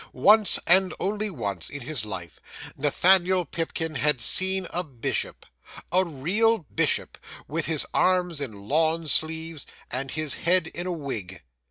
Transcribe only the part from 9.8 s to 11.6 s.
and his head in a wig.